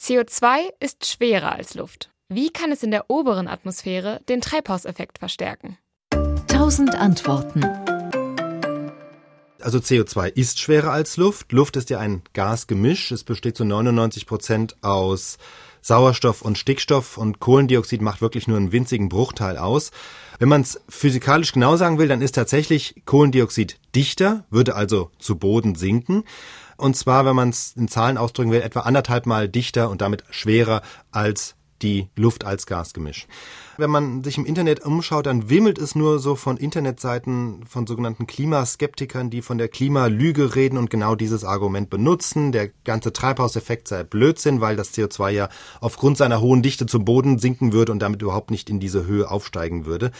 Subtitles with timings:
[0.00, 2.08] CO2 ist schwerer als Luft.
[2.30, 5.76] Wie kann es in der oberen Atmosphäre den Treibhauseffekt verstärken?
[6.48, 7.62] 1000 Antworten.
[9.60, 11.52] Also CO2 ist schwerer als Luft.
[11.52, 13.10] Luft ist ja ein Gasgemisch.
[13.10, 15.36] Es besteht zu 99 Prozent aus
[15.82, 19.90] Sauerstoff und Stickstoff und Kohlendioxid macht wirklich nur einen winzigen Bruchteil aus.
[20.38, 25.36] Wenn man es physikalisch genau sagen will, dann ist tatsächlich Kohlendioxid dichter, würde also zu
[25.36, 26.24] Boden sinken.
[26.80, 30.24] Und zwar, wenn man es in Zahlen ausdrücken will, etwa anderthalb Mal dichter und damit
[30.30, 33.26] schwerer als die Luft als Gasgemisch.
[33.78, 38.26] Wenn man sich im Internet umschaut, dann wimmelt es nur so von Internetseiten von sogenannten
[38.26, 42.52] Klimaskeptikern, die von der Klimalüge reden und genau dieses Argument benutzen.
[42.52, 45.48] Der ganze Treibhauseffekt sei Blödsinn, weil das CO2 ja
[45.80, 49.30] aufgrund seiner hohen Dichte zum Boden sinken würde und damit überhaupt nicht in diese Höhe
[49.30, 50.10] aufsteigen würde.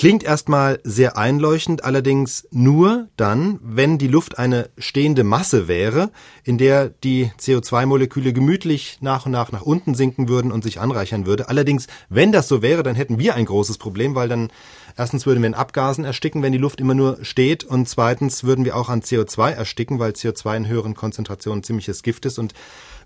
[0.00, 6.10] Klingt erstmal sehr einleuchtend, allerdings nur dann, wenn die Luft eine stehende Masse wäre,
[6.42, 11.26] in der die CO2-Moleküle gemütlich nach und nach nach unten sinken würden und sich anreichern
[11.26, 11.50] würde.
[11.50, 14.50] Allerdings, wenn das so wäre, dann hätten wir ein großes Problem, weil dann
[14.96, 18.64] erstens würden wir in Abgasen ersticken, wenn die Luft immer nur steht und zweitens würden
[18.64, 22.54] wir auch an CO2 ersticken, weil CO2 in höheren Konzentrationen ziemliches Gift ist und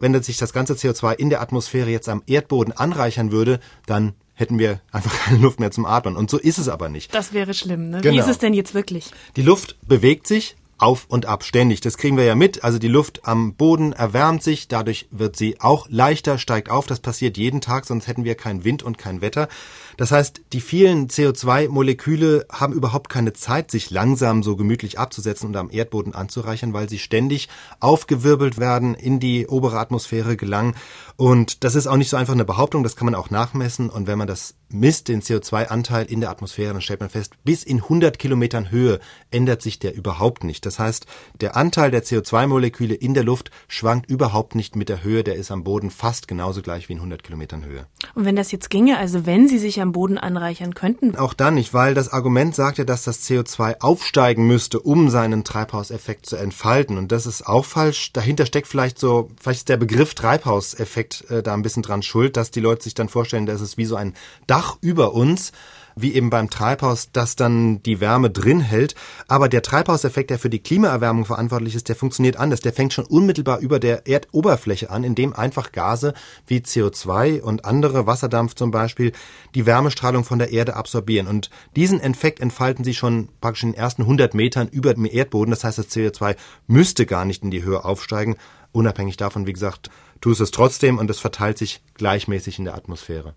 [0.00, 4.58] wenn sich das ganze CO2 in der Atmosphäre jetzt am Erdboden anreichern würde, dann hätten
[4.58, 6.16] wir einfach keine Luft mehr zum Atmen.
[6.16, 7.14] Und so ist es aber nicht.
[7.14, 8.00] Das wäre schlimm, ne?
[8.00, 8.14] Genau.
[8.14, 9.10] Wie ist es denn jetzt wirklich?
[9.36, 11.80] Die Luft bewegt sich auf und ab ständig.
[11.80, 12.64] Das kriegen wir ja mit.
[12.64, 16.86] Also die Luft am Boden erwärmt sich, dadurch wird sie auch leichter, steigt auf.
[16.86, 19.48] Das passiert jeden Tag, sonst hätten wir keinen Wind und kein Wetter.
[19.96, 25.56] Das heißt, die vielen CO2-Moleküle haben überhaupt keine Zeit, sich langsam so gemütlich abzusetzen und
[25.56, 27.48] am Erdboden anzureichern, weil sie ständig
[27.80, 30.74] aufgewirbelt werden, in die obere Atmosphäre gelangen.
[31.16, 33.90] Und das ist auch nicht so einfach eine Behauptung, das kann man auch nachmessen.
[33.90, 37.64] Und wenn man das misst, den CO2-Anteil in der Atmosphäre, dann stellt man fest, bis
[37.64, 40.66] in 100 Kilometern Höhe ändert sich der überhaupt nicht.
[40.66, 41.06] Das heißt,
[41.40, 45.50] der Anteil der CO2-Moleküle in der Luft schwankt überhaupt nicht mit der Höhe, der ist
[45.50, 47.86] am Boden fast genauso gleich wie in 100 Kilometern Höhe.
[48.14, 51.16] Und wenn das jetzt ginge, also wenn sie sich am Boden anreichern könnten?
[51.16, 55.44] Auch dann nicht, weil das Argument sagt ja, dass das CO2 aufsteigen müsste, um seinen
[55.44, 56.98] Treibhauseffekt zu entfalten.
[56.98, 58.12] Und das ist auch falsch.
[58.12, 62.36] Dahinter steckt vielleicht so, vielleicht ist der Begriff Treibhauseffekt äh, da ein bisschen dran schuld,
[62.36, 64.14] dass die Leute sich dann vorstellen, dass es wie so ein
[64.46, 65.52] Dach über uns
[65.96, 68.94] wie eben beim Treibhaus, das dann die Wärme drin hält.
[69.28, 72.60] Aber der Treibhauseffekt, der für die Klimaerwärmung verantwortlich ist, der funktioniert anders.
[72.60, 76.14] Der fängt schon unmittelbar über der Erdoberfläche an, indem einfach Gase
[76.46, 79.12] wie CO2 und andere Wasserdampf zum Beispiel
[79.54, 81.26] die Wärmestrahlung von der Erde absorbieren.
[81.26, 85.50] Und diesen Effekt entfalten sie schon praktisch in den ersten 100 Metern über dem Erdboden.
[85.50, 88.36] Das heißt, das CO2 müsste gar nicht in die Höhe aufsteigen.
[88.72, 93.34] Unabhängig davon, wie gesagt, tut es trotzdem und es verteilt sich gleichmäßig in der Atmosphäre.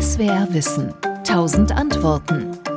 [0.00, 0.94] SWR Wissen.
[1.24, 2.67] 1000 Antworten.